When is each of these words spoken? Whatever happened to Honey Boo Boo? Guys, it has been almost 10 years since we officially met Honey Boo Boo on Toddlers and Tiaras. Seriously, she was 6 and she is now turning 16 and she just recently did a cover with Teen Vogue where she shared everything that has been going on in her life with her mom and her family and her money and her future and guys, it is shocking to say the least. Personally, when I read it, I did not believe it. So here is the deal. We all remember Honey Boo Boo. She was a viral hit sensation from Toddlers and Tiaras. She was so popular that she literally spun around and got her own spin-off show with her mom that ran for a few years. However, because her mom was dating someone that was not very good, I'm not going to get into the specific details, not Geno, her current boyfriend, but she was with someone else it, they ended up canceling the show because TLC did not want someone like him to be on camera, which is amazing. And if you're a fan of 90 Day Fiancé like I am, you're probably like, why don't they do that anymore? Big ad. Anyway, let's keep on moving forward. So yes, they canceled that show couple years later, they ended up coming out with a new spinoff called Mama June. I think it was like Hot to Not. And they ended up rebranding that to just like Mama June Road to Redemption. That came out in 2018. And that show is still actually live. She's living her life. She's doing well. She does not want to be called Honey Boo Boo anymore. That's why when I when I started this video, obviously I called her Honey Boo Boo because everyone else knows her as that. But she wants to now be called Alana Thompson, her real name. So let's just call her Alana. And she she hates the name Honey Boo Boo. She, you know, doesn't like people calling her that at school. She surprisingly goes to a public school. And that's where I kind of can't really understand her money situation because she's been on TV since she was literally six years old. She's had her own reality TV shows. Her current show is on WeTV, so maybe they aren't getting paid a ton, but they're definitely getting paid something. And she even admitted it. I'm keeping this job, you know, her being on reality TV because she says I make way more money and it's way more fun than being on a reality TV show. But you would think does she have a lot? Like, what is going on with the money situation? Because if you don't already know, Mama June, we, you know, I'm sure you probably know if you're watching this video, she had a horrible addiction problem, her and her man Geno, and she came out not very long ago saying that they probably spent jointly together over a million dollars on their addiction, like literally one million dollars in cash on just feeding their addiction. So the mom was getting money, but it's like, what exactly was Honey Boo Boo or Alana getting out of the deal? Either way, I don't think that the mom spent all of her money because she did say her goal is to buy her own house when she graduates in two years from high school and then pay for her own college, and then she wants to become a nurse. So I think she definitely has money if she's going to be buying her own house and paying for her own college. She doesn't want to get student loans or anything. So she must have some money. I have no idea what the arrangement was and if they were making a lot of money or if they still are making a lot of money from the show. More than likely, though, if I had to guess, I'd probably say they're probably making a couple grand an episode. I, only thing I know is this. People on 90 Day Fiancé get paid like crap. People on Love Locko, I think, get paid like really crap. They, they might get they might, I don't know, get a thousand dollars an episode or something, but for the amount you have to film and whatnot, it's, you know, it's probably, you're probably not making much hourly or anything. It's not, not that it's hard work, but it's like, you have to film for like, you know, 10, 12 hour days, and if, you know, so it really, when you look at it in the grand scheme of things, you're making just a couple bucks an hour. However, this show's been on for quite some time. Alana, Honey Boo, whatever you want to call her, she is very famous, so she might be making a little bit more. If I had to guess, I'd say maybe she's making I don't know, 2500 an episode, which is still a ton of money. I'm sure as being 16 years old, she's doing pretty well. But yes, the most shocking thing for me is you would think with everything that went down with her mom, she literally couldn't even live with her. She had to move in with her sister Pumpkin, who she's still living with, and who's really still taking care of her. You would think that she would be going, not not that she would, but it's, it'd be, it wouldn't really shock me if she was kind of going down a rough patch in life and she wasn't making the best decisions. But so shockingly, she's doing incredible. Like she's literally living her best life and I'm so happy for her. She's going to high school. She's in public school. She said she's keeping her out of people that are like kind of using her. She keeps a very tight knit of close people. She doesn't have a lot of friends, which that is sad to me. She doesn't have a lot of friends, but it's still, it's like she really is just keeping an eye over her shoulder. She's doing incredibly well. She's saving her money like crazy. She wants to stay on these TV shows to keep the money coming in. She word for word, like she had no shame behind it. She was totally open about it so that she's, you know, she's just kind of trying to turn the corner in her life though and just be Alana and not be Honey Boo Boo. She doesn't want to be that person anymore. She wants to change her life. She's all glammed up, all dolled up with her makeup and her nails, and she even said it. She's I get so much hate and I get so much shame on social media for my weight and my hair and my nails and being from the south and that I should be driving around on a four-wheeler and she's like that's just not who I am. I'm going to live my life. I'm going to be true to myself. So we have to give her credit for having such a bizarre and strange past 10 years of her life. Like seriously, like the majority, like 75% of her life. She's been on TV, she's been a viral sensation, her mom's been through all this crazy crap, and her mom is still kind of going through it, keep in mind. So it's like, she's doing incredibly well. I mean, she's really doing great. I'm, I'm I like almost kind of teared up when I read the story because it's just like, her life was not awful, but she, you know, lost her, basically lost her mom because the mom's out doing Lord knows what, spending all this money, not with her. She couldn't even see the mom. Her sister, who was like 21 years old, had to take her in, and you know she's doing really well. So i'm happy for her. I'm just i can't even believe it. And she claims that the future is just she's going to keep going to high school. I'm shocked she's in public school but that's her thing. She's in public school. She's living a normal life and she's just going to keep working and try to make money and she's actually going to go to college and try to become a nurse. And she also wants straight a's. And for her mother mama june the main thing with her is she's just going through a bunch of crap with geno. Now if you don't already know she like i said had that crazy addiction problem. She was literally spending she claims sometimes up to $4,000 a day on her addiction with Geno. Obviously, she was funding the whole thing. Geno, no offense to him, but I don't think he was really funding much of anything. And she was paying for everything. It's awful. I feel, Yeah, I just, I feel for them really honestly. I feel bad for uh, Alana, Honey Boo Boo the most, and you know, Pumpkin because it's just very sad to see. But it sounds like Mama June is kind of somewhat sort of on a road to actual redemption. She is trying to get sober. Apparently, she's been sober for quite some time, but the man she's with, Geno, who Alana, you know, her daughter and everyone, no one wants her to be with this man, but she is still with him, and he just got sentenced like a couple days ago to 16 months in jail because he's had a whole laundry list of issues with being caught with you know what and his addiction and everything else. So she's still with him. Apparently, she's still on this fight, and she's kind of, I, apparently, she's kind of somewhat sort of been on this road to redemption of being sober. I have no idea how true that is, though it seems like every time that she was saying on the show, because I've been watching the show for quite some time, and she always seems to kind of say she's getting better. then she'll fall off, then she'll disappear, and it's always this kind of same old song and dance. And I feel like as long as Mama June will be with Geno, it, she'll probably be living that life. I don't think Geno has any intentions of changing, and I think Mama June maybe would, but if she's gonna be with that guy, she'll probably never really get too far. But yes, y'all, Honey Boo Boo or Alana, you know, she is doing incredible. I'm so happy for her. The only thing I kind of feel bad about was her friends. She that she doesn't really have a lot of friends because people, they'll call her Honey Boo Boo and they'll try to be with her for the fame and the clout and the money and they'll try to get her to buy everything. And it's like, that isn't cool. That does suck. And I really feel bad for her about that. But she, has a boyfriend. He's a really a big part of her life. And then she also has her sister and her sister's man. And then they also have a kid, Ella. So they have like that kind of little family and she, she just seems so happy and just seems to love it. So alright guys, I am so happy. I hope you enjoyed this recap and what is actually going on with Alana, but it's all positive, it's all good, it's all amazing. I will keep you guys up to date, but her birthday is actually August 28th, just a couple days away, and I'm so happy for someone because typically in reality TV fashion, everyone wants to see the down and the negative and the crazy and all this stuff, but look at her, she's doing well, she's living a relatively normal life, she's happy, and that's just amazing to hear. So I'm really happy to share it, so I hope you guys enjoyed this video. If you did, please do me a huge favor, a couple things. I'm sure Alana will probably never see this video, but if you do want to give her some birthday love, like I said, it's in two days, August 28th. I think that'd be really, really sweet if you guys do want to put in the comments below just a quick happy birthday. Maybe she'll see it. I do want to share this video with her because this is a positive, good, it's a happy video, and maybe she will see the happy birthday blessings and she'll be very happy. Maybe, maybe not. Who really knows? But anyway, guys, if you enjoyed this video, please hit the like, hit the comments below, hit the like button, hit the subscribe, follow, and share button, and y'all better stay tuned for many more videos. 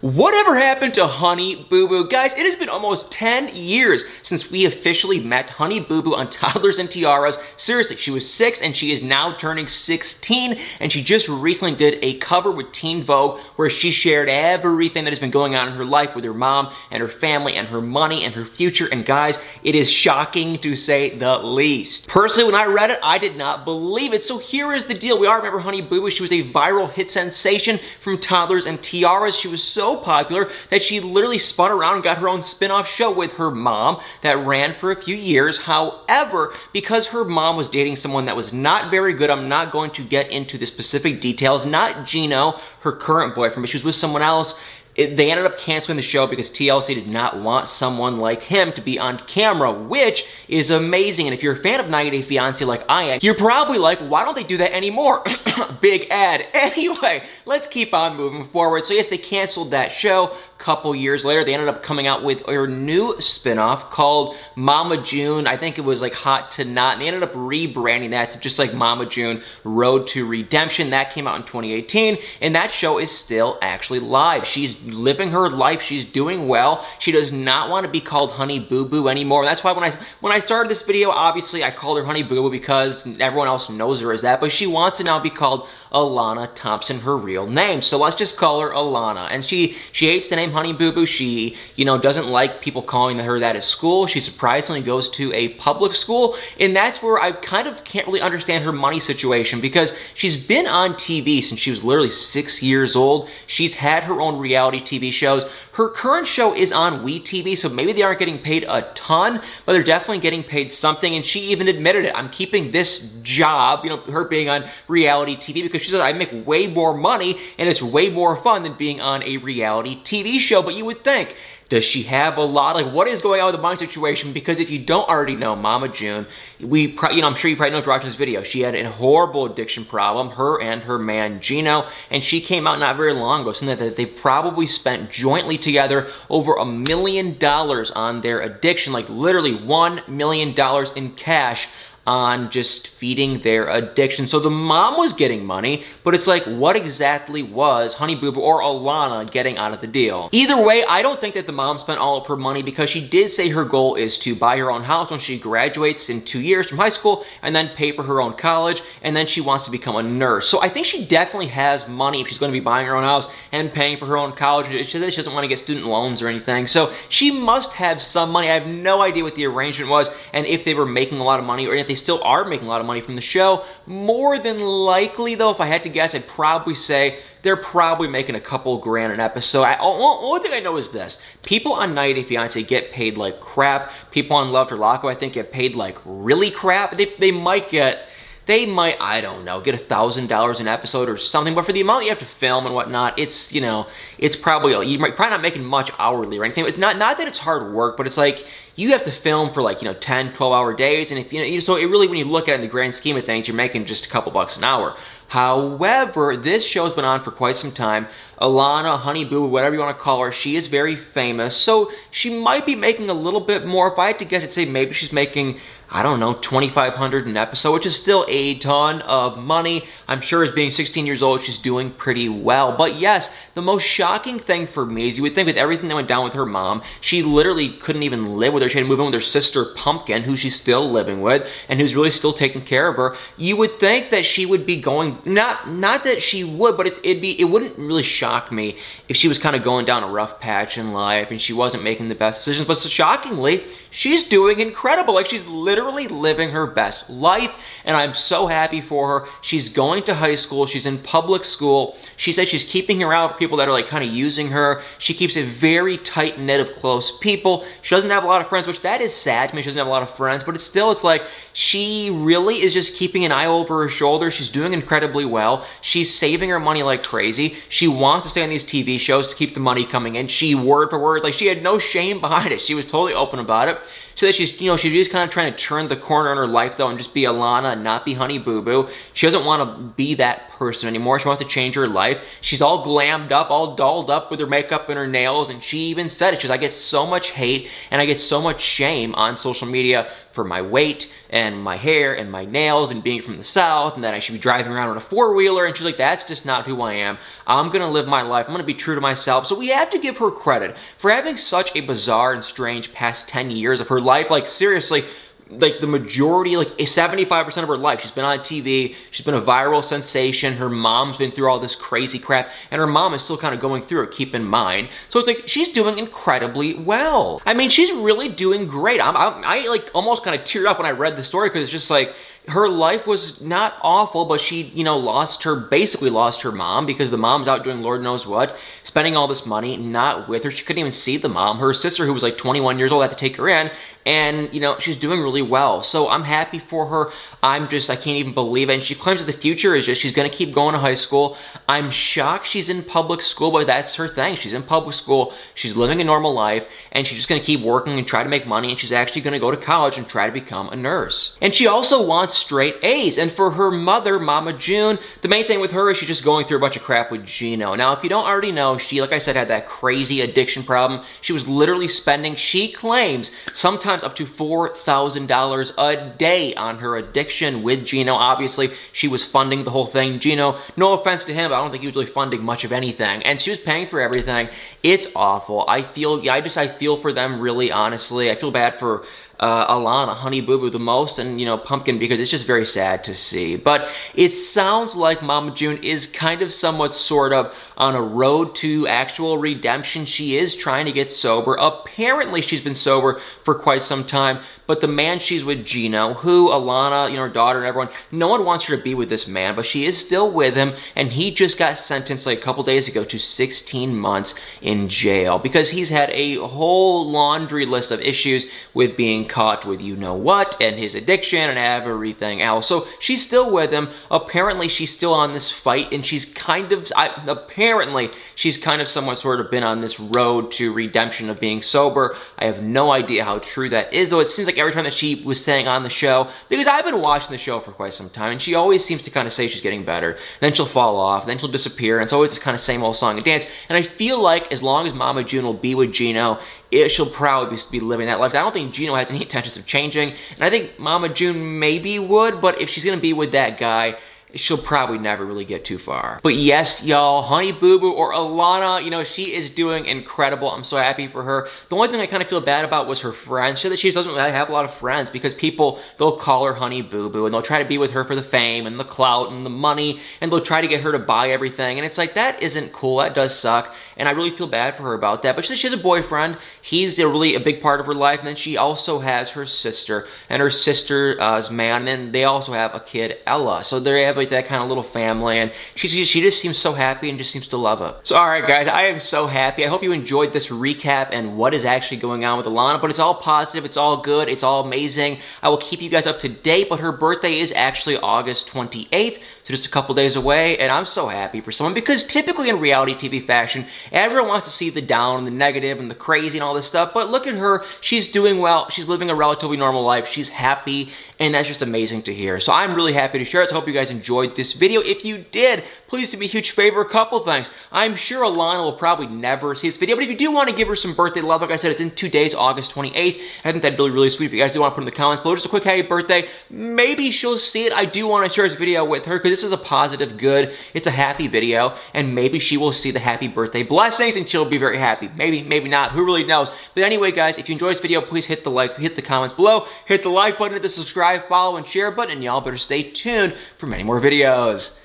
Whatever 0.00 0.54
happened 0.54 0.94
to 0.94 1.08
Honey 1.08 1.66
Boo 1.68 1.88
Boo? 1.88 2.08
Guys, 2.08 2.32
it 2.34 2.46
has 2.46 2.54
been 2.54 2.68
almost 2.68 3.10
10 3.10 3.56
years 3.56 4.04
since 4.22 4.48
we 4.48 4.64
officially 4.64 5.18
met 5.18 5.50
Honey 5.50 5.80
Boo 5.80 6.02
Boo 6.02 6.14
on 6.14 6.30
Toddlers 6.30 6.78
and 6.78 6.88
Tiaras. 6.88 7.36
Seriously, 7.56 7.96
she 7.96 8.12
was 8.12 8.32
6 8.32 8.62
and 8.62 8.76
she 8.76 8.92
is 8.92 9.02
now 9.02 9.32
turning 9.32 9.66
16 9.66 10.56
and 10.78 10.92
she 10.92 11.02
just 11.02 11.28
recently 11.28 11.74
did 11.74 11.98
a 12.00 12.16
cover 12.18 12.48
with 12.48 12.70
Teen 12.70 13.02
Vogue 13.02 13.40
where 13.56 13.68
she 13.68 13.90
shared 13.90 14.28
everything 14.28 15.02
that 15.02 15.10
has 15.10 15.18
been 15.18 15.32
going 15.32 15.56
on 15.56 15.66
in 15.66 15.74
her 15.74 15.84
life 15.84 16.14
with 16.14 16.24
her 16.24 16.32
mom 16.32 16.72
and 16.92 17.00
her 17.02 17.08
family 17.08 17.56
and 17.56 17.66
her 17.66 17.80
money 17.80 18.22
and 18.22 18.34
her 18.34 18.44
future 18.44 18.88
and 18.92 19.04
guys, 19.04 19.40
it 19.64 19.74
is 19.74 19.90
shocking 19.90 20.60
to 20.60 20.76
say 20.76 21.18
the 21.18 21.38
least. 21.38 22.06
Personally, 22.06 22.52
when 22.52 22.60
I 22.60 22.66
read 22.66 22.92
it, 22.92 23.00
I 23.02 23.18
did 23.18 23.36
not 23.36 23.64
believe 23.64 24.12
it. 24.12 24.22
So 24.22 24.38
here 24.38 24.72
is 24.72 24.84
the 24.84 24.94
deal. 24.94 25.18
We 25.18 25.26
all 25.26 25.38
remember 25.38 25.58
Honey 25.58 25.82
Boo 25.82 26.02
Boo. 26.02 26.10
She 26.10 26.22
was 26.22 26.30
a 26.30 26.44
viral 26.44 26.88
hit 26.88 27.10
sensation 27.10 27.80
from 28.00 28.18
Toddlers 28.18 28.64
and 28.64 28.80
Tiaras. 28.80 29.36
She 29.36 29.48
was 29.48 29.64
so 29.64 29.87
popular 29.96 30.50
that 30.70 30.82
she 30.82 31.00
literally 31.00 31.38
spun 31.38 31.70
around 31.70 31.94
and 31.94 32.04
got 32.04 32.18
her 32.18 32.28
own 32.28 32.42
spin-off 32.42 32.88
show 32.88 33.10
with 33.10 33.32
her 33.32 33.50
mom 33.50 34.00
that 34.22 34.36
ran 34.36 34.74
for 34.74 34.90
a 34.90 34.96
few 34.96 35.16
years. 35.16 35.58
However, 35.62 36.54
because 36.72 37.08
her 37.08 37.24
mom 37.24 37.56
was 37.56 37.68
dating 37.68 37.96
someone 37.96 38.26
that 38.26 38.36
was 38.36 38.52
not 38.52 38.90
very 38.90 39.14
good, 39.14 39.30
I'm 39.30 39.48
not 39.48 39.72
going 39.72 39.90
to 39.92 40.04
get 40.04 40.30
into 40.30 40.58
the 40.58 40.66
specific 40.66 41.20
details, 41.20 41.66
not 41.66 42.06
Geno, 42.06 42.60
her 42.80 42.92
current 42.92 43.34
boyfriend, 43.34 43.62
but 43.62 43.70
she 43.70 43.76
was 43.76 43.84
with 43.84 43.94
someone 43.94 44.22
else 44.22 44.60
it, 44.98 45.16
they 45.16 45.30
ended 45.30 45.46
up 45.46 45.56
canceling 45.56 45.96
the 45.96 46.02
show 46.02 46.26
because 46.26 46.50
TLC 46.50 46.96
did 46.96 47.08
not 47.08 47.38
want 47.38 47.68
someone 47.68 48.18
like 48.18 48.42
him 48.42 48.72
to 48.72 48.80
be 48.82 48.98
on 48.98 49.18
camera, 49.28 49.72
which 49.72 50.26
is 50.48 50.72
amazing. 50.72 51.28
And 51.28 51.34
if 51.34 51.40
you're 51.40 51.52
a 51.52 51.56
fan 51.56 51.78
of 51.78 51.88
90 51.88 52.10
Day 52.10 52.22
Fiancé 52.26 52.66
like 52.66 52.84
I 52.88 53.04
am, 53.04 53.20
you're 53.22 53.36
probably 53.36 53.78
like, 53.78 54.00
why 54.00 54.24
don't 54.24 54.34
they 54.34 54.42
do 54.42 54.56
that 54.56 54.74
anymore? 54.74 55.24
Big 55.80 56.08
ad. 56.10 56.46
Anyway, 56.58 57.22
let's 57.46 57.66
keep 57.66 57.94
on 57.94 58.16
moving 58.16 58.44
forward. 58.44 58.84
So 58.84 58.92
yes, 58.92 59.08
they 59.08 59.16
canceled 59.16 59.70
that 59.70 59.92
show 59.92 60.36
couple 60.58 60.94
years 60.94 61.24
later, 61.24 61.44
they 61.44 61.54
ended 61.54 61.68
up 61.68 61.82
coming 61.82 62.06
out 62.06 62.24
with 62.24 62.46
a 62.48 62.66
new 62.66 63.14
spinoff 63.14 63.90
called 63.90 64.36
Mama 64.56 65.02
June. 65.02 65.46
I 65.46 65.56
think 65.56 65.78
it 65.78 65.82
was 65.82 66.02
like 66.02 66.12
Hot 66.14 66.50
to 66.52 66.64
Not. 66.64 66.94
And 66.94 67.02
they 67.02 67.06
ended 67.06 67.22
up 67.22 67.32
rebranding 67.32 68.10
that 68.10 68.32
to 68.32 68.38
just 68.38 68.58
like 68.58 68.74
Mama 68.74 69.06
June 69.06 69.42
Road 69.64 70.08
to 70.08 70.26
Redemption. 70.26 70.90
That 70.90 71.12
came 71.12 71.26
out 71.26 71.36
in 71.36 71.42
2018. 71.42 72.18
And 72.40 72.54
that 72.54 72.72
show 72.72 72.98
is 72.98 73.10
still 73.10 73.58
actually 73.62 74.00
live. 74.00 74.46
She's 74.46 74.80
living 74.82 75.30
her 75.30 75.48
life. 75.48 75.80
She's 75.80 76.04
doing 76.04 76.48
well. 76.48 76.86
She 76.98 77.12
does 77.12 77.30
not 77.32 77.70
want 77.70 77.86
to 77.86 77.90
be 77.90 78.00
called 78.00 78.32
Honey 78.32 78.58
Boo 78.58 78.84
Boo 78.84 79.08
anymore. 79.08 79.44
That's 79.44 79.62
why 79.62 79.72
when 79.72 79.84
I 79.84 79.96
when 80.20 80.32
I 80.32 80.40
started 80.40 80.70
this 80.70 80.82
video, 80.82 81.10
obviously 81.10 81.62
I 81.62 81.70
called 81.70 81.98
her 81.98 82.04
Honey 82.04 82.22
Boo 82.24 82.42
Boo 82.42 82.50
because 82.50 83.06
everyone 83.20 83.48
else 83.48 83.70
knows 83.70 84.00
her 84.00 84.12
as 84.12 84.22
that. 84.22 84.40
But 84.40 84.52
she 84.52 84.66
wants 84.66 84.98
to 84.98 85.04
now 85.04 85.20
be 85.20 85.30
called 85.30 85.68
Alana 85.92 86.50
Thompson, 86.54 87.00
her 87.00 87.16
real 87.16 87.46
name. 87.46 87.80
So 87.82 87.98
let's 87.98 88.16
just 88.16 88.36
call 88.36 88.60
her 88.60 88.70
Alana. 88.70 89.28
And 89.30 89.44
she 89.44 89.76
she 89.92 90.06
hates 90.06 90.28
the 90.28 90.36
name 90.36 90.47
Honey 90.52 90.72
Boo 90.72 90.92
Boo. 90.92 91.06
She, 91.06 91.56
you 91.76 91.84
know, 91.84 91.98
doesn't 91.98 92.28
like 92.28 92.60
people 92.60 92.82
calling 92.82 93.18
her 93.18 93.40
that 93.40 93.56
at 93.56 93.62
school. 93.62 94.06
She 94.06 94.20
surprisingly 94.20 94.82
goes 94.82 95.08
to 95.10 95.32
a 95.32 95.50
public 95.50 95.94
school. 95.94 96.36
And 96.58 96.74
that's 96.74 97.02
where 97.02 97.18
I 97.18 97.32
kind 97.32 97.68
of 97.68 97.84
can't 97.84 98.06
really 98.06 98.20
understand 98.20 98.64
her 98.64 98.72
money 98.72 99.00
situation 99.00 99.60
because 99.60 99.92
she's 100.14 100.36
been 100.36 100.66
on 100.66 100.94
TV 100.94 101.42
since 101.42 101.60
she 101.60 101.70
was 101.70 101.82
literally 101.82 102.10
six 102.10 102.62
years 102.62 102.96
old. 102.96 103.28
She's 103.46 103.74
had 103.74 104.04
her 104.04 104.20
own 104.20 104.38
reality 104.38 104.80
TV 104.80 105.12
shows. 105.12 105.44
Her 105.78 105.88
current 105.88 106.26
show 106.26 106.56
is 106.56 106.72
on 106.72 106.96
WeTV, 107.04 107.56
so 107.56 107.68
maybe 107.68 107.92
they 107.92 108.02
aren't 108.02 108.18
getting 108.18 108.40
paid 108.40 108.64
a 108.64 108.82
ton, 108.96 109.40
but 109.64 109.74
they're 109.74 109.84
definitely 109.84 110.18
getting 110.18 110.42
paid 110.42 110.72
something. 110.72 111.14
And 111.14 111.24
she 111.24 111.38
even 111.52 111.68
admitted 111.68 112.04
it. 112.04 112.12
I'm 112.16 112.30
keeping 112.30 112.72
this 112.72 113.12
job, 113.22 113.84
you 113.84 113.90
know, 113.90 113.98
her 113.98 114.24
being 114.24 114.48
on 114.48 114.68
reality 114.88 115.36
TV 115.36 115.62
because 115.62 115.82
she 115.82 115.90
says 115.90 116.00
I 116.00 116.12
make 116.12 116.30
way 116.44 116.66
more 116.66 116.94
money 116.94 117.38
and 117.58 117.68
it's 117.68 117.80
way 117.80 118.10
more 118.10 118.36
fun 118.36 118.64
than 118.64 118.74
being 118.74 119.00
on 119.00 119.22
a 119.22 119.36
reality 119.36 120.00
TV 120.02 120.37
show. 120.38 120.62
But 120.62 120.74
you 120.74 120.84
would 120.84 121.04
think 121.04 121.36
does 121.68 121.84
she 121.84 122.04
have 122.04 122.38
a 122.38 122.42
lot? 122.42 122.76
Like, 122.76 122.92
what 122.92 123.08
is 123.08 123.20
going 123.20 123.42
on 123.42 123.48
with 123.48 123.56
the 123.56 123.60
money 123.60 123.76
situation? 123.76 124.32
Because 124.32 124.58
if 124.58 124.70
you 124.70 124.78
don't 124.78 125.06
already 125.06 125.36
know, 125.36 125.54
Mama 125.54 125.88
June, 125.88 126.26
we, 126.60 126.86
you 127.12 127.20
know, 127.20 127.26
I'm 127.26 127.34
sure 127.34 127.50
you 127.50 127.56
probably 127.56 127.72
know 127.72 127.78
if 127.78 127.84
you're 127.84 127.94
watching 127.94 128.06
this 128.08 128.14
video, 128.14 128.42
she 128.42 128.62
had 128.62 128.74
a 128.74 128.90
horrible 128.90 129.44
addiction 129.44 129.84
problem, 129.84 130.30
her 130.30 130.60
and 130.62 130.82
her 130.84 130.98
man 130.98 131.40
Geno, 131.40 131.86
and 132.10 132.24
she 132.24 132.40
came 132.40 132.66
out 132.66 132.78
not 132.78 132.96
very 132.96 133.12
long 133.12 133.42
ago 133.42 133.52
saying 133.52 133.78
that 133.78 133.96
they 133.96 134.06
probably 134.06 134.64
spent 134.64 135.10
jointly 135.10 135.58
together 135.58 136.08
over 136.30 136.54
a 136.54 136.64
million 136.64 137.36
dollars 137.36 137.90
on 137.90 138.22
their 138.22 138.40
addiction, 138.40 138.94
like 138.94 139.10
literally 139.10 139.54
one 139.54 140.00
million 140.08 140.54
dollars 140.54 140.90
in 140.96 141.10
cash 141.10 141.68
on 142.08 142.50
just 142.50 142.88
feeding 142.88 143.40
their 143.40 143.68
addiction. 143.68 144.26
So 144.26 144.40
the 144.40 144.48
mom 144.48 144.96
was 144.96 145.12
getting 145.12 145.44
money, 145.44 145.84
but 146.04 146.14
it's 146.14 146.26
like, 146.26 146.42
what 146.44 146.74
exactly 146.74 147.42
was 147.42 147.92
Honey 147.92 148.14
Boo 148.14 148.32
Boo 148.32 148.40
or 148.40 148.62
Alana 148.62 149.30
getting 149.30 149.58
out 149.58 149.74
of 149.74 149.82
the 149.82 149.86
deal? 149.86 150.30
Either 150.32 150.56
way, 150.56 150.82
I 150.88 151.02
don't 151.02 151.20
think 151.20 151.34
that 151.34 151.46
the 151.46 151.52
mom 151.52 151.78
spent 151.78 152.00
all 152.00 152.16
of 152.16 152.26
her 152.28 152.36
money 152.36 152.62
because 152.62 152.88
she 152.88 153.06
did 153.06 153.30
say 153.30 153.50
her 153.50 153.64
goal 153.64 153.94
is 153.94 154.16
to 154.20 154.34
buy 154.34 154.56
her 154.56 154.70
own 154.70 154.84
house 154.84 155.10
when 155.10 155.20
she 155.20 155.38
graduates 155.38 156.08
in 156.08 156.22
two 156.22 156.40
years 156.40 156.66
from 156.66 156.78
high 156.78 156.88
school 156.88 157.26
and 157.42 157.54
then 157.54 157.68
pay 157.76 157.92
for 157.92 158.04
her 158.04 158.22
own 158.22 158.32
college, 158.32 158.80
and 159.02 159.14
then 159.14 159.26
she 159.26 159.42
wants 159.42 159.66
to 159.66 159.70
become 159.70 159.96
a 159.96 160.02
nurse. 160.02 160.48
So 160.48 160.62
I 160.62 160.70
think 160.70 160.86
she 160.86 161.04
definitely 161.04 161.48
has 161.48 161.86
money 161.86 162.22
if 162.22 162.28
she's 162.28 162.38
going 162.38 162.50
to 162.50 162.58
be 162.58 162.64
buying 162.64 162.86
her 162.86 162.96
own 162.96 163.04
house 163.04 163.28
and 163.52 163.70
paying 163.70 163.98
for 163.98 164.06
her 164.06 164.16
own 164.16 164.32
college. 164.32 164.66
She 164.88 164.98
doesn't 164.98 165.34
want 165.34 165.44
to 165.44 165.48
get 165.48 165.58
student 165.58 165.86
loans 165.86 166.22
or 166.22 166.28
anything. 166.28 166.68
So 166.68 166.90
she 167.10 167.30
must 167.30 167.74
have 167.74 168.00
some 168.00 168.30
money. 168.30 168.50
I 168.50 168.54
have 168.54 168.66
no 168.66 169.02
idea 169.02 169.24
what 169.24 169.34
the 169.34 169.44
arrangement 169.44 169.90
was 169.90 170.08
and 170.32 170.46
if 170.46 170.64
they 170.64 170.72
were 170.72 170.86
making 170.86 171.18
a 171.18 171.24
lot 171.24 171.38
of 171.38 171.44
money 171.44 171.66
or 171.66 171.74
if 171.74 171.86
they 171.86 171.97
still 171.98 172.22
are 172.22 172.44
making 172.44 172.66
a 172.66 172.70
lot 172.70 172.80
of 172.80 172.86
money 172.86 173.00
from 173.00 173.16
the 173.16 173.22
show. 173.22 173.64
More 173.86 174.38
than 174.38 174.60
likely, 174.60 175.34
though, 175.34 175.50
if 175.50 175.60
I 175.60 175.66
had 175.66 175.82
to 175.82 175.88
guess, 175.88 176.14
I'd 176.14 176.26
probably 176.26 176.74
say 176.74 177.20
they're 177.42 177.56
probably 177.56 178.08
making 178.08 178.34
a 178.34 178.40
couple 178.40 178.76
grand 178.78 179.12
an 179.12 179.20
episode. 179.20 179.62
I, 179.62 179.76
only 179.78 180.40
thing 180.40 180.52
I 180.52 180.60
know 180.60 180.76
is 180.76 180.90
this. 180.90 181.20
People 181.42 181.72
on 181.72 181.94
90 181.94 182.22
Day 182.22 182.28
Fiancé 182.28 182.66
get 182.66 182.92
paid 182.92 183.18
like 183.18 183.40
crap. 183.40 183.92
People 184.10 184.36
on 184.36 184.50
Love 184.50 184.68
Locko, 184.68 185.10
I 185.10 185.14
think, 185.14 185.34
get 185.34 185.52
paid 185.52 185.76
like 185.76 185.98
really 186.04 186.50
crap. 186.50 186.96
They, 186.96 187.06
they 187.18 187.30
might 187.30 187.68
get 187.68 188.08
they 188.48 188.64
might, 188.64 188.96
I 188.98 189.20
don't 189.20 189.44
know, 189.44 189.60
get 189.60 189.74
a 189.74 189.78
thousand 189.78 190.28
dollars 190.28 190.58
an 190.58 190.68
episode 190.68 191.10
or 191.10 191.18
something, 191.18 191.54
but 191.54 191.66
for 191.66 191.72
the 191.72 191.82
amount 191.82 192.04
you 192.04 192.08
have 192.08 192.18
to 192.20 192.24
film 192.24 192.64
and 192.64 192.74
whatnot, 192.74 193.18
it's, 193.18 193.52
you 193.52 193.60
know, 193.60 193.86
it's 194.16 194.36
probably, 194.36 194.70
you're 194.88 195.12
probably 195.12 195.30
not 195.30 195.42
making 195.42 195.66
much 195.66 195.90
hourly 195.98 196.38
or 196.38 196.46
anything. 196.46 196.64
It's 196.66 196.78
not, 196.78 196.96
not 196.96 197.18
that 197.18 197.28
it's 197.28 197.38
hard 197.38 197.74
work, 197.74 197.98
but 197.98 198.06
it's 198.06 198.16
like, 198.16 198.46
you 198.78 198.92
have 198.92 199.02
to 199.02 199.10
film 199.10 199.52
for 199.52 199.60
like, 199.60 199.82
you 199.82 199.88
know, 199.88 199.94
10, 199.94 200.34
12 200.34 200.52
hour 200.52 200.72
days, 200.72 201.10
and 201.10 201.18
if, 201.18 201.32
you 201.32 201.42
know, 201.42 201.60
so 201.60 201.74
it 201.74 201.86
really, 201.86 202.06
when 202.06 202.16
you 202.16 202.24
look 202.24 202.48
at 202.48 202.52
it 202.52 202.54
in 202.54 202.60
the 202.60 202.68
grand 202.68 202.94
scheme 202.94 203.16
of 203.16 203.24
things, 203.24 203.48
you're 203.48 203.56
making 203.56 203.86
just 203.86 204.06
a 204.06 204.08
couple 204.08 204.30
bucks 204.30 204.56
an 204.56 204.62
hour. 204.62 204.96
However, 205.26 206.36
this 206.36 206.64
show's 206.64 206.92
been 206.92 207.04
on 207.04 207.20
for 207.20 207.32
quite 207.32 207.56
some 207.56 207.72
time. 207.72 208.06
Alana, 208.40 208.96
Honey 208.96 209.24
Boo, 209.24 209.44
whatever 209.46 209.74
you 209.74 209.80
want 209.80 209.98
to 209.98 210.02
call 210.02 210.22
her, 210.22 210.30
she 210.30 210.54
is 210.54 210.68
very 210.68 210.94
famous, 210.94 211.56
so 211.56 211.90
she 212.12 212.30
might 212.30 212.66
be 212.66 212.76
making 212.76 213.10
a 213.10 213.14
little 213.14 213.40
bit 213.40 213.66
more. 213.66 213.92
If 213.92 213.98
I 213.98 214.06
had 214.06 214.20
to 214.20 214.24
guess, 214.24 214.44
I'd 214.44 214.52
say 214.52 214.64
maybe 214.64 214.92
she's 214.92 215.12
making 215.12 215.58
I 215.90 216.02
don't 216.02 216.20
know, 216.20 216.34
2500 216.34 217.26
an 217.26 217.38
episode, 217.38 217.72
which 217.72 217.86
is 217.86 217.96
still 217.96 218.26
a 218.28 218.56
ton 218.56 219.00
of 219.02 219.38
money. 219.38 219.86
I'm 220.06 220.20
sure 220.20 220.42
as 220.42 220.50
being 220.50 220.70
16 220.70 221.06
years 221.06 221.22
old, 221.22 221.40
she's 221.40 221.56
doing 221.56 221.90
pretty 221.92 222.28
well. 222.28 222.76
But 222.76 222.96
yes, 222.96 223.34
the 223.54 223.62
most 223.62 223.84
shocking 223.84 224.38
thing 224.38 224.66
for 224.66 224.84
me 224.84 225.08
is 225.08 225.16
you 225.16 225.22
would 225.22 225.34
think 225.34 225.46
with 225.46 225.56
everything 225.56 225.88
that 225.88 225.94
went 225.94 226.08
down 226.08 226.24
with 226.24 226.34
her 226.34 226.44
mom, 226.44 226.82
she 227.00 227.22
literally 227.22 227.70
couldn't 227.70 228.02
even 228.02 228.36
live 228.36 228.52
with 228.52 228.62
her. 228.62 228.67
She 228.68 228.78
had 228.78 228.84
to 228.84 228.88
move 228.88 228.98
in 228.98 229.06
with 229.06 229.14
her 229.14 229.20
sister 229.20 229.64
Pumpkin, 229.64 230.22
who 230.22 230.36
she's 230.36 230.54
still 230.54 230.90
living 230.90 231.20
with, 231.20 231.48
and 231.68 231.80
who's 231.80 231.94
really 231.94 232.10
still 232.10 232.32
taking 232.32 232.62
care 232.62 232.88
of 232.88 232.96
her. 232.96 233.16
You 233.36 233.56
would 233.56 233.78
think 233.80 234.10
that 234.10 234.24
she 234.24 234.46
would 234.46 234.66
be 234.66 234.76
going, 234.76 235.18
not 235.24 235.70
not 235.70 236.04
that 236.04 236.22
she 236.22 236.44
would, 236.44 236.76
but 236.76 236.86
it's, 236.86 237.00
it'd 237.02 237.22
be, 237.22 237.38
it 237.40 237.44
wouldn't 237.44 237.78
really 237.78 238.02
shock 238.02 238.50
me 238.50 238.76
if 239.08 239.16
she 239.16 239.28
was 239.28 239.38
kind 239.38 239.56
of 239.56 239.62
going 239.62 239.86
down 239.86 240.02
a 240.02 240.08
rough 240.08 240.40
patch 240.40 240.78
in 240.78 240.92
life 240.92 241.30
and 241.30 241.40
she 241.40 241.52
wasn't 241.52 241.82
making 241.82 242.08
the 242.08 242.14
best 242.14 242.40
decisions. 242.40 242.66
But 242.66 242.76
so 242.76 242.88
shockingly, 242.88 243.64
she's 243.90 244.24
doing 244.24 244.60
incredible. 244.60 245.14
Like 245.14 245.28
she's 245.28 245.46
literally 245.46 246.08
living 246.08 246.50
her 246.50 246.66
best 246.66 247.08
life 247.08 247.54
and 247.84 247.96
I'm 247.96 248.14
so 248.14 248.46
happy 248.46 248.80
for 248.80 249.20
her. 249.20 249.28
She's 249.40 249.68
going 249.68 250.02
to 250.04 250.14
high 250.14 250.34
school. 250.34 250.66
She's 250.66 250.86
in 250.86 250.98
public 250.98 251.44
school. 251.44 251.96
She 252.16 252.32
said 252.32 252.48
she's 252.48 252.64
keeping 252.64 253.00
her 253.00 253.12
out 253.12 253.32
of 253.32 253.38
people 253.38 253.56
that 253.58 253.68
are 253.68 253.72
like 253.72 253.88
kind 253.88 254.04
of 254.04 254.10
using 254.10 254.48
her. 254.48 254.82
She 254.98 255.14
keeps 255.14 255.36
a 255.36 255.44
very 255.44 255.96
tight 255.96 256.38
knit 256.38 256.60
of 256.60 256.74
close 256.76 257.16
people. 257.18 257.64
She 257.82 257.94
doesn't 257.94 258.10
have 258.10 258.24
a 258.24 258.26
lot 258.26 258.42
of 258.42 258.48
friends, 258.48 258.57
which 258.66 258.82
that 258.82 259.00
is 259.00 259.14
sad 259.14 259.50
to 259.50 259.56
me. 259.56 259.62
She 259.62 259.66
doesn't 259.66 259.78
have 259.78 259.86
a 259.86 259.90
lot 259.90 260.02
of 260.02 260.10
friends, 260.10 260.44
but 260.44 260.54
it's 260.54 260.64
still, 260.64 260.90
it's 260.90 261.04
like 261.04 261.22
she 261.52 262.10
really 262.10 262.60
is 262.60 262.74
just 262.74 262.96
keeping 262.96 263.24
an 263.24 263.32
eye 263.32 263.46
over 263.46 263.82
her 263.82 263.88
shoulder. 263.88 264.30
She's 264.30 264.48
doing 264.48 264.72
incredibly 264.72 265.24
well. 265.24 265.66
She's 265.80 266.14
saving 266.14 266.50
her 266.50 266.60
money 266.60 266.82
like 266.82 267.02
crazy. 267.02 267.56
She 267.68 267.88
wants 267.88 268.24
to 268.24 268.30
stay 268.30 268.42
on 268.42 268.48
these 268.48 268.64
TV 268.64 268.98
shows 268.98 269.28
to 269.28 269.34
keep 269.34 269.54
the 269.54 269.60
money 269.60 269.84
coming 269.84 270.16
in. 270.16 270.28
She 270.28 270.54
word 270.54 270.90
for 270.90 270.98
word, 270.98 271.22
like 271.22 271.34
she 271.34 271.46
had 271.46 271.62
no 271.62 271.78
shame 271.78 272.20
behind 272.20 272.52
it. 272.52 272.60
She 272.60 272.74
was 272.74 272.84
totally 272.84 273.14
open 273.14 273.38
about 273.38 273.68
it 273.68 273.78
so 274.14 274.26
that 274.26 274.34
she's, 274.34 274.60
you 274.60 274.66
know, 274.66 274.76
she's 274.76 274.92
just 274.92 275.12
kind 275.12 275.24
of 275.24 275.30
trying 275.30 275.52
to 275.52 275.56
turn 275.56 275.86
the 275.86 275.96
corner 275.96 276.32
in 276.32 276.38
her 276.38 276.46
life 276.46 276.76
though 276.76 276.88
and 276.88 276.98
just 276.98 277.14
be 277.14 277.22
Alana 277.22 277.74
and 277.74 277.84
not 277.84 278.04
be 278.04 278.14
Honey 278.14 278.38
Boo 278.38 278.62
Boo. 278.62 278.88
She 279.12 279.26
doesn't 279.26 279.44
want 279.44 279.62
to 279.62 279.82
be 279.94 280.14
that 280.14 280.47
person 280.58 280.88
anymore. 280.88 281.18
She 281.18 281.28
wants 281.28 281.42
to 281.42 281.48
change 281.48 281.76
her 281.76 281.86
life. 281.86 282.22
She's 282.40 282.60
all 282.60 282.84
glammed 282.84 283.32
up, 283.32 283.50
all 283.50 283.76
dolled 283.76 284.10
up 284.10 284.30
with 284.30 284.40
her 284.40 284.46
makeup 284.46 284.88
and 284.88 284.98
her 284.98 285.06
nails, 285.06 285.48
and 285.48 285.62
she 285.62 285.78
even 285.86 286.10
said 286.10 286.34
it. 286.34 286.42
She's 286.42 286.50
I 286.50 286.56
get 286.56 286.72
so 286.72 287.06
much 287.06 287.30
hate 287.30 287.68
and 287.90 288.00
I 288.00 288.06
get 288.06 288.20
so 288.20 288.42
much 288.42 288.60
shame 288.60 289.14
on 289.14 289.36
social 289.36 289.68
media 289.68 290.10
for 290.32 290.44
my 290.44 290.62
weight 290.62 291.12
and 291.30 291.62
my 291.62 291.76
hair 291.76 292.16
and 292.16 292.30
my 292.30 292.44
nails 292.44 292.90
and 292.90 293.02
being 293.02 293.22
from 293.22 293.38
the 293.38 293.44
south 293.44 293.94
and 293.94 294.04
that 294.04 294.14
I 294.14 294.18
should 294.18 294.34
be 294.34 294.38
driving 294.38 294.70
around 294.70 294.90
on 294.90 294.96
a 294.96 295.00
four-wheeler 295.00 295.66
and 295.66 295.76
she's 295.76 295.84
like 295.84 295.96
that's 295.96 296.22
just 296.24 296.46
not 296.46 296.64
who 296.64 296.80
I 296.80 296.94
am. 296.94 297.18
I'm 297.46 297.68
going 297.68 297.80
to 297.80 297.88
live 297.88 298.06
my 298.06 298.22
life. 298.22 298.46
I'm 298.46 298.52
going 298.52 298.62
to 298.62 298.66
be 298.66 298.74
true 298.74 298.94
to 298.94 299.00
myself. 299.00 299.46
So 299.46 299.58
we 299.58 299.68
have 299.68 299.90
to 299.90 299.98
give 299.98 300.18
her 300.18 300.30
credit 300.30 300.76
for 300.98 301.10
having 301.10 301.36
such 301.36 301.74
a 301.74 301.80
bizarre 301.80 302.32
and 302.32 302.44
strange 302.44 302.92
past 302.92 303.28
10 303.28 303.50
years 303.50 303.80
of 303.80 303.88
her 303.88 304.00
life. 304.00 304.30
Like 304.30 304.46
seriously, 304.46 305.04
like 305.50 305.80
the 305.80 305.86
majority, 305.86 306.56
like 306.56 306.76
75% 306.76 307.62
of 307.62 307.68
her 307.68 307.76
life. 307.76 308.00
She's 308.00 308.10
been 308.10 308.24
on 308.24 308.38
TV, 308.40 308.94
she's 309.10 309.24
been 309.24 309.34
a 309.34 309.42
viral 309.42 309.84
sensation, 309.84 310.54
her 310.54 310.68
mom's 310.68 311.16
been 311.16 311.30
through 311.30 311.48
all 311.48 311.58
this 311.58 311.74
crazy 311.74 312.18
crap, 312.18 312.50
and 312.70 312.78
her 312.78 312.86
mom 312.86 313.14
is 313.14 313.22
still 313.22 313.38
kind 313.38 313.54
of 313.54 313.60
going 313.60 313.82
through 313.82 314.02
it, 314.02 314.10
keep 314.10 314.34
in 314.34 314.44
mind. 314.44 314.88
So 315.08 315.18
it's 315.18 315.28
like, 315.28 315.44
she's 315.46 315.68
doing 315.68 315.98
incredibly 315.98 316.74
well. 316.74 317.40
I 317.46 317.54
mean, 317.54 317.70
she's 317.70 317.92
really 317.92 318.28
doing 318.28 318.66
great. 318.66 319.00
I'm, 319.00 319.16
I'm 319.16 319.44
I 319.44 319.66
like 319.68 319.90
almost 319.94 320.22
kind 320.22 320.38
of 320.38 320.46
teared 320.46 320.66
up 320.66 320.78
when 320.78 320.86
I 320.86 320.90
read 320.90 321.16
the 321.16 321.24
story 321.24 321.48
because 321.48 321.62
it's 321.62 321.72
just 321.72 321.90
like, 321.90 322.14
her 322.48 322.68
life 322.68 323.06
was 323.06 323.40
not 323.40 323.78
awful, 323.82 324.24
but 324.24 324.40
she, 324.40 324.62
you 324.62 324.82
know, 324.82 324.96
lost 324.96 325.42
her, 325.42 325.54
basically 325.54 326.10
lost 326.10 326.42
her 326.42 326.52
mom 326.52 326.86
because 326.86 327.10
the 327.10 327.18
mom's 327.18 327.46
out 327.46 327.62
doing 327.62 327.82
Lord 327.82 328.02
knows 328.02 328.26
what, 328.26 328.56
spending 328.82 329.16
all 329.16 329.28
this 329.28 329.44
money, 329.44 329.76
not 329.76 330.28
with 330.28 330.44
her. 330.44 330.50
She 330.50 330.64
couldn't 330.64 330.80
even 330.80 330.92
see 330.92 331.18
the 331.18 331.28
mom. 331.28 331.58
Her 331.58 331.74
sister, 331.74 332.06
who 332.06 332.14
was 332.14 332.22
like 332.22 332.38
21 332.38 332.78
years 332.78 332.90
old, 332.90 333.02
had 333.02 333.10
to 333.10 333.18
take 333.18 333.36
her 333.36 333.48
in, 333.48 333.70
and 334.06 334.52
you 334.54 334.60
know 334.60 334.78
she's 334.78 334.96
doing 334.96 335.20
really 335.20 335.42
well. 335.42 335.82
So 335.82 336.08
i'm 336.08 336.24
happy 336.24 336.58
for 336.58 336.86
her. 336.86 337.12
I'm 337.42 337.68
just 337.68 337.90
i 337.90 337.96
can't 337.96 338.16
even 338.16 338.34
believe 338.34 338.70
it. 338.70 338.74
And 338.74 338.82
she 338.82 338.94
claims 338.94 339.24
that 339.24 339.30
the 339.30 339.38
future 339.38 339.74
is 339.74 339.86
just 339.86 340.00
she's 340.00 340.12
going 340.12 340.28
to 340.28 340.34
keep 340.34 340.54
going 340.54 340.72
to 340.72 340.78
high 340.78 340.94
school. 340.94 341.36
I'm 341.68 341.90
shocked 341.90 342.46
she's 342.46 342.68
in 342.68 342.82
public 342.82 343.22
school 343.22 343.50
but 343.50 343.66
that's 343.66 343.94
her 343.96 344.08
thing. 344.08 344.36
She's 344.36 344.52
in 344.52 344.62
public 344.62 344.94
school. 344.94 345.34
She's 345.54 345.76
living 345.76 346.00
a 346.00 346.04
normal 346.04 346.32
life 346.32 346.66
and 346.92 347.06
she's 347.06 347.16
just 347.16 347.28
going 347.28 347.40
to 347.40 347.46
keep 347.46 347.60
working 347.60 347.98
and 347.98 348.06
try 348.06 348.22
to 348.22 348.30
make 348.30 348.46
money 348.46 348.70
and 348.70 348.78
she's 348.78 348.92
actually 348.92 349.20
going 349.20 349.32
to 349.32 349.38
go 349.38 349.50
to 349.50 349.56
college 349.56 349.98
and 349.98 350.08
try 350.08 350.26
to 350.26 350.32
become 350.32 350.68
a 350.70 350.76
nurse. 350.76 351.36
And 351.42 351.54
she 351.54 351.66
also 351.66 352.04
wants 352.04 352.34
straight 352.34 352.76
a's. 352.82 353.18
And 353.18 353.30
for 353.30 353.50
her 353.52 353.70
mother 353.70 354.18
mama 354.18 354.52
june 354.52 354.98
the 355.20 355.28
main 355.28 355.46
thing 355.46 355.60
with 355.60 355.72
her 355.72 355.90
is 355.90 355.98
she's 355.98 356.08
just 356.08 356.24
going 356.24 356.46
through 356.46 356.58
a 356.58 356.60
bunch 356.60 356.76
of 356.76 356.82
crap 356.82 357.10
with 357.10 357.26
geno. 357.26 357.74
Now 357.74 357.92
if 357.92 358.02
you 358.02 358.08
don't 358.08 358.26
already 358.26 358.52
know 358.52 358.78
she 358.78 359.00
like 359.00 359.12
i 359.12 359.18
said 359.18 359.36
had 359.36 359.48
that 359.48 359.66
crazy 359.66 360.22
addiction 360.22 360.62
problem. 360.62 361.04
She 361.20 361.32
was 361.34 361.46
literally 361.46 361.88
spending 361.88 362.36
she 362.36 362.72
claims 362.72 363.30
sometimes 363.52 363.87
up 363.88 364.16
to 364.16 364.26
$4,000 364.26 365.72
a 365.78 366.10
day 366.16 366.54
on 366.54 366.78
her 366.78 366.96
addiction 366.96 367.62
with 367.62 367.84
Geno. 367.84 368.14
Obviously, 368.14 368.70
she 368.92 369.08
was 369.08 369.24
funding 369.24 369.64
the 369.64 369.70
whole 369.70 369.86
thing. 369.86 370.20
Geno, 370.20 370.58
no 370.76 370.92
offense 370.92 371.24
to 371.24 371.34
him, 371.34 371.50
but 371.50 371.56
I 371.56 371.60
don't 371.60 371.70
think 371.70 371.82
he 371.82 371.86
was 371.88 371.96
really 371.96 372.06
funding 372.06 372.44
much 372.44 372.64
of 372.64 372.72
anything. 372.72 373.22
And 373.22 373.40
she 373.40 373.50
was 373.50 373.58
paying 373.58 373.88
for 373.88 374.00
everything. 374.00 374.48
It's 374.82 375.06
awful. 375.16 375.64
I 375.68 375.82
feel, 375.82 376.24
Yeah, 376.24 376.34
I 376.34 376.40
just, 376.40 376.56
I 376.56 376.68
feel 376.68 376.96
for 376.98 377.12
them 377.12 377.40
really 377.40 377.72
honestly. 377.72 378.30
I 378.30 378.34
feel 378.34 378.50
bad 378.50 378.78
for 378.78 379.04
uh, 379.40 379.72
Alana, 379.72 380.14
Honey 380.14 380.40
Boo 380.40 380.58
Boo 380.58 380.70
the 380.70 380.78
most, 380.78 381.18
and 381.18 381.38
you 381.38 381.46
know, 381.46 381.56
Pumpkin 381.56 381.98
because 381.98 382.20
it's 382.20 382.30
just 382.30 382.46
very 382.46 382.66
sad 382.66 383.04
to 383.04 383.14
see. 383.14 383.56
But 383.56 383.88
it 384.14 384.30
sounds 384.30 384.96
like 384.96 385.22
Mama 385.22 385.54
June 385.54 385.82
is 385.82 386.06
kind 386.06 386.42
of 386.42 386.52
somewhat 386.52 386.94
sort 386.94 387.32
of 387.32 387.54
on 387.76 387.94
a 387.94 388.02
road 388.02 388.54
to 388.56 388.86
actual 388.86 389.38
redemption. 389.38 390.04
She 390.06 390.36
is 390.36 390.54
trying 390.54 390.86
to 390.86 390.92
get 390.92 391.10
sober. 391.10 391.54
Apparently, 391.54 392.40
she's 392.40 392.60
been 392.60 392.74
sober 392.74 393.20
for 393.44 393.54
quite 393.54 393.82
some 393.82 394.04
time, 394.04 394.40
but 394.68 394.82
the 394.82 394.86
man 394.86 395.18
she's 395.18 395.42
with, 395.42 395.64
Geno, 395.64 396.12
who 396.12 396.50
Alana, 396.50 397.10
you 397.10 397.16
know, 397.16 397.22
her 397.22 397.28
daughter 397.30 397.60
and 397.60 397.66
everyone, 397.66 397.88
no 398.12 398.28
one 398.28 398.44
wants 398.44 398.66
her 398.66 398.76
to 398.76 398.82
be 398.82 398.94
with 398.94 399.08
this 399.08 399.26
man, 399.26 399.56
but 399.56 399.64
she 399.64 399.86
is 399.86 399.96
still 399.96 400.30
with 400.30 400.54
him, 400.54 400.74
and 400.94 401.10
he 401.12 401.30
just 401.30 401.58
got 401.58 401.78
sentenced 401.78 402.26
like 402.26 402.38
a 402.38 402.42
couple 402.42 402.62
days 402.62 402.86
ago 402.86 403.02
to 403.02 403.18
16 403.18 403.96
months 403.96 404.34
in 404.60 404.90
jail 404.90 405.38
because 405.38 405.70
he's 405.70 405.88
had 405.88 406.10
a 406.10 406.34
whole 406.34 407.10
laundry 407.10 407.64
list 407.64 407.90
of 407.90 408.02
issues 408.02 408.44
with 408.74 408.94
being 408.94 409.26
caught 409.26 409.64
with 409.64 409.80
you 409.80 409.96
know 409.96 410.12
what 410.12 410.54
and 410.60 410.78
his 410.78 410.94
addiction 410.94 411.48
and 411.48 411.58
everything 411.58 412.42
else. 412.42 412.68
So 412.68 412.86
she's 413.00 413.26
still 413.26 413.50
with 413.50 413.70
him. 413.70 413.88
Apparently, 414.10 414.68
she's 414.68 414.92
still 414.92 415.14
on 415.14 415.32
this 415.32 415.50
fight, 415.50 415.90
and 415.92 416.04
she's 416.04 416.26
kind 416.26 416.72
of, 416.72 416.92
I, 416.94 417.22
apparently, 417.26 418.10
she's 418.34 418.58
kind 418.58 418.82
of 418.82 418.88
somewhat 418.88 419.18
sort 419.18 419.40
of 419.40 419.50
been 419.50 419.64
on 419.64 419.80
this 419.80 419.98
road 419.98 420.52
to 420.52 420.74
redemption 420.74 421.30
of 421.30 421.40
being 421.40 421.62
sober. 421.62 422.16
I 422.38 422.44
have 422.44 422.62
no 422.62 422.90
idea 422.90 423.24
how 423.24 423.38
true 423.38 423.70
that 423.70 423.94
is, 423.94 424.10
though 424.10 424.20
it 424.20 424.28
seems 424.28 424.44
like 424.44 424.57
every 424.58 424.72
time 424.72 424.84
that 424.84 424.94
she 424.94 425.16
was 425.16 425.42
saying 425.42 425.68
on 425.68 425.82
the 425.82 425.90
show, 425.90 426.28
because 426.48 426.66
I've 426.66 426.84
been 426.84 427.00
watching 427.00 427.30
the 427.30 427.38
show 427.38 427.60
for 427.60 427.72
quite 427.72 427.94
some 427.94 428.10
time, 428.10 428.32
and 428.32 428.42
she 428.42 428.54
always 428.54 428.84
seems 428.84 429.02
to 429.02 429.10
kind 429.10 429.26
of 429.26 429.32
say 429.32 429.48
she's 429.48 429.60
getting 429.60 429.84
better. 429.84 430.18
then 430.40 430.54
she'll 430.54 430.66
fall 430.66 430.98
off, 430.98 431.26
then 431.26 431.38
she'll 431.38 431.48
disappear, 431.50 431.98
and 431.98 432.04
it's 432.04 432.12
always 432.12 432.30
this 432.30 432.38
kind 432.38 432.54
of 432.54 432.60
same 432.60 432.82
old 432.82 432.96
song 432.96 433.16
and 433.16 433.24
dance. 433.24 433.46
And 433.68 433.76
I 433.76 433.82
feel 433.82 434.20
like 434.20 434.50
as 434.52 434.62
long 434.62 434.86
as 434.86 434.92
Mama 434.92 435.24
June 435.24 435.44
will 435.44 435.54
be 435.54 435.74
with 435.74 435.92
Geno, 435.92 436.38
it, 436.70 436.90
she'll 436.90 437.06
probably 437.06 437.58
be 437.70 437.80
living 437.80 438.06
that 438.06 438.20
life. 438.20 438.34
I 438.34 438.38
don't 438.38 438.52
think 438.52 438.74
Geno 438.74 438.94
has 438.94 439.10
any 439.10 439.22
intentions 439.22 439.56
of 439.56 439.66
changing, 439.66 440.14
and 440.34 440.44
I 440.44 440.50
think 440.50 440.78
Mama 440.78 441.08
June 441.08 441.58
maybe 441.58 441.98
would, 441.98 442.40
but 442.40 442.60
if 442.60 442.68
she's 442.68 442.84
gonna 442.84 442.98
be 442.98 443.12
with 443.12 443.32
that 443.32 443.58
guy, 443.58 443.96
she'll 444.34 444.58
probably 444.58 444.98
never 444.98 445.24
really 445.24 445.44
get 445.44 445.64
too 445.64 445.78
far. 445.78 446.20
But 446.22 446.34
yes, 446.34 446.84
y'all, 446.84 447.22
Honey 447.22 447.52
Boo 447.52 447.78
Boo 447.78 447.92
or 447.92 448.12
Alana, 448.12 448.84
you 448.84 448.90
know, 448.90 449.04
she 449.04 449.34
is 449.34 449.48
doing 449.48 449.86
incredible. 449.86 450.50
I'm 450.50 450.64
so 450.64 450.76
happy 450.76 451.06
for 451.06 451.22
her. 451.22 451.48
The 451.68 451.76
only 451.76 451.88
thing 451.88 452.00
I 452.00 452.06
kind 452.06 452.22
of 452.22 452.28
feel 452.28 452.40
bad 452.40 452.64
about 452.64 452.86
was 452.86 453.00
her 453.00 453.12
friends. 453.12 453.60
She 453.60 453.68
that 453.68 453.78
she 453.78 453.90
doesn't 453.90 454.14
really 454.14 454.30
have 454.30 454.48
a 454.48 454.52
lot 454.52 454.64
of 454.64 454.74
friends 454.74 455.10
because 455.10 455.34
people, 455.34 455.80
they'll 455.98 456.16
call 456.16 456.44
her 456.44 456.54
Honey 456.54 456.82
Boo 456.82 457.08
Boo 457.08 457.24
and 457.24 457.34
they'll 457.34 457.42
try 457.42 457.62
to 457.62 457.68
be 457.68 457.78
with 457.78 457.92
her 457.92 458.04
for 458.04 458.14
the 458.14 458.22
fame 458.22 458.66
and 458.66 458.78
the 458.78 458.84
clout 458.84 459.30
and 459.30 459.44
the 459.44 459.50
money 459.50 460.00
and 460.20 460.30
they'll 460.30 460.40
try 460.40 460.60
to 460.60 460.68
get 460.68 460.82
her 460.82 460.92
to 460.92 460.98
buy 460.98 461.30
everything. 461.30 461.78
And 461.78 461.86
it's 461.86 461.98
like, 461.98 462.14
that 462.14 462.42
isn't 462.42 462.72
cool. 462.72 462.98
That 462.98 463.14
does 463.14 463.34
suck. 463.34 463.74
And 463.96 464.08
I 464.08 464.12
really 464.12 464.30
feel 464.30 464.46
bad 464.46 464.76
for 464.76 464.84
her 464.84 464.94
about 464.94 465.22
that. 465.22 465.34
But 465.34 465.44
she, 465.44 465.66
has 465.66 465.72
a 465.72 465.76
boyfriend. 465.76 466.36
He's 466.62 466.98
a 466.98 467.08
really 467.08 467.34
a 467.34 467.40
big 467.40 467.60
part 467.60 467.80
of 467.80 467.86
her 467.86 467.94
life. 467.94 468.20
And 468.20 468.28
then 468.28 468.36
she 468.36 468.56
also 468.56 469.00
has 469.00 469.30
her 469.30 469.46
sister 469.46 470.06
and 470.28 470.40
her 470.40 470.50
sister's 470.50 471.50
man. 471.50 471.78
And 471.80 471.88
then 471.88 472.12
they 472.12 472.24
also 472.24 472.52
have 472.52 472.74
a 472.74 472.80
kid, 472.80 473.18
Ella. 473.26 473.64
So 473.64 473.80
they 473.80 474.02
have 474.02 474.17
like 474.18 474.30
that 474.30 474.46
kind 474.46 474.62
of 474.62 474.68
little 474.68 474.82
family 474.82 475.38
and 475.38 475.52
she, 475.74 475.88
she 475.88 476.20
just 476.20 476.40
seems 476.40 476.58
so 476.58 476.72
happy 476.72 477.08
and 477.08 477.18
just 477.18 477.30
seems 477.30 477.46
to 477.48 477.56
love 477.56 477.80
it. 477.80 477.94
So 478.04 478.16
alright 478.16 478.46
guys, 478.46 478.68
I 478.68 478.82
am 478.82 479.00
so 479.00 479.26
happy. 479.26 479.64
I 479.64 479.68
hope 479.68 479.82
you 479.82 479.92
enjoyed 479.92 480.32
this 480.32 480.48
recap 480.48 481.08
and 481.12 481.36
what 481.36 481.54
is 481.54 481.64
actually 481.64 481.98
going 481.98 482.24
on 482.24 482.36
with 482.36 482.46
Alana, 482.46 482.80
but 482.80 482.90
it's 482.90 482.98
all 482.98 483.14
positive, 483.14 483.64
it's 483.64 483.76
all 483.76 483.98
good, 483.98 484.28
it's 484.28 484.42
all 484.42 484.64
amazing. 484.64 485.18
I 485.42 485.48
will 485.48 485.56
keep 485.56 485.80
you 485.80 485.88
guys 485.88 486.06
up 486.06 486.18
to 486.20 486.28
date, 486.28 486.68
but 486.68 486.80
her 486.80 486.92
birthday 486.92 487.38
is 487.38 487.52
actually 487.52 487.96
August 487.96 488.48
28th, 488.48 489.20
just 489.52 489.66
a 489.66 489.70
couple 489.70 489.94
days 489.94 490.16
away, 490.16 490.58
and 490.58 490.70
I'm 490.70 490.84
so 490.84 491.08
happy 491.08 491.40
for 491.40 491.52
someone 491.52 491.74
because 491.74 492.04
typically 492.04 492.48
in 492.48 492.60
reality 492.60 492.94
TV 492.94 493.24
fashion, 493.24 493.66
everyone 493.92 494.28
wants 494.28 494.46
to 494.46 494.52
see 494.52 494.70
the 494.70 494.82
down 494.82 495.18
and 495.18 495.26
the 495.26 495.30
negative 495.30 495.78
and 495.78 495.90
the 495.90 495.94
crazy 495.94 496.38
and 496.38 496.44
all 496.44 496.54
this 496.54 496.66
stuff, 496.66 496.92
but 496.94 497.10
look 497.10 497.26
at 497.26 497.34
her, 497.34 497.64
she's 497.80 498.08
doing 498.08 498.38
well, 498.38 498.68
she's 498.70 498.88
living 498.88 499.10
a 499.10 499.14
relatively 499.14 499.56
normal 499.56 499.82
life, 499.82 500.08
she's 500.08 500.28
happy, 500.28 500.90
and 501.18 501.34
that's 501.34 501.48
just 501.48 501.62
amazing 501.62 502.02
to 502.02 502.14
hear. 502.14 502.40
So 502.40 502.52
I'm 502.52 502.74
really 502.74 502.92
happy 502.92 503.18
to 503.18 503.24
share 503.24 503.42
it, 503.42 503.50
so 503.50 503.56
I 503.56 503.58
hope 503.58 503.68
you 503.68 503.74
guys 503.74 503.90
enjoyed 503.90 504.36
this 504.36 504.52
video. 504.52 504.80
If 504.80 505.04
you 505.04 505.24
did, 505.30 505.64
please 505.86 506.10
do 506.10 506.18
me 506.18 506.26
a 506.26 506.28
huge 506.28 506.50
favor, 506.50 506.80
a 506.80 506.88
couple 506.88 507.18
things. 507.20 507.50
I'm 507.72 507.96
sure 507.96 508.24
Alana 508.24 508.64
will 508.64 508.72
probably 508.72 509.06
never 509.06 509.54
see 509.54 509.68
this 509.68 509.76
video, 509.76 509.96
but 509.96 510.04
if 510.04 510.10
you 510.10 510.16
do 510.16 510.30
want 510.30 510.48
to 510.48 510.54
give 510.54 510.68
her 510.68 510.76
some 510.76 510.94
birthday 510.94 511.20
love, 511.20 511.40
like 511.40 511.50
I 511.50 511.56
said, 511.56 511.70
it's 511.70 511.80
in 511.80 511.90
two 511.90 512.08
days, 512.08 512.34
August 512.34 512.74
28th. 512.74 513.20
I 513.44 513.52
think 513.52 513.62
that'd 513.62 513.76
be 513.76 513.82
really, 513.82 513.90
really 513.90 514.10
sweet 514.10 514.26
if 514.26 514.32
you 514.32 514.42
guys 514.42 514.52
do 514.52 514.60
want 514.60 514.72
to 514.72 514.74
put 514.74 514.82
in 514.82 514.86
the 514.86 514.92
comments 514.92 515.22
below 515.22 515.34
just 515.34 515.46
a 515.46 515.48
quick 515.48 515.64
happy 515.64 515.82
birthday. 515.82 516.28
Maybe 516.50 517.10
she'll 517.10 517.38
see 517.38 517.66
it. 517.66 517.72
I 517.72 517.84
do 517.84 518.06
want 518.06 518.26
to 518.26 518.32
share 518.32 518.48
this 518.48 518.58
video 518.58 518.84
with 518.84 519.04
her 519.06 519.16
because 519.16 519.37
this 519.38 519.44
is 519.44 519.52
a 519.52 519.56
positive, 519.56 520.16
good, 520.16 520.52
it's 520.74 520.88
a 520.88 520.90
happy 520.90 521.28
video, 521.28 521.76
and 521.94 522.12
maybe 522.12 522.40
she 522.40 522.56
will 522.56 522.72
see 522.72 522.90
the 522.90 522.98
happy 522.98 523.28
birthday 523.28 523.62
blessings 523.62 524.16
and 524.16 524.28
she'll 524.28 524.44
be 524.44 524.58
very 524.58 524.78
happy. 524.78 525.08
Maybe, 525.14 525.44
maybe 525.44 525.68
not. 525.68 525.92
Who 525.92 526.04
really 526.04 526.24
knows? 526.24 526.50
But 526.74 526.82
anyway, 526.82 527.12
guys, 527.12 527.38
if 527.38 527.48
you 527.48 527.52
enjoyed 527.52 527.70
this 527.70 527.80
video, 527.80 528.00
please 528.00 528.26
hit 528.26 528.42
the 528.42 528.50
like, 528.50 528.76
hit 528.78 528.96
the 528.96 529.02
comments 529.02 529.34
below, 529.34 529.68
hit 529.86 530.02
the 530.02 530.08
like 530.08 530.38
button, 530.38 530.54
hit 530.54 530.62
the 530.62 530.68
subscribe, 530.68 531.28
follow, 531.28 531.56
and 531.56 531.64
share 531.64 531.92
button, 531.92 532.14
and 532.14 532.24
y'all 532.24 532.40
better 532.40 532.58
stay 532.58 532.82
tuned 532.82 533.36
for 533.58 533.68
many 533.68 533.84
more 533.84 534.00
videos. 534.00 534.80